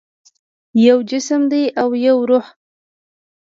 یو 0.87 0.97
جسم 1.09 1.41
دی 1.51 1.63
او 1.81 1.89
یو 2.05 2.17
روح 2.29 2.45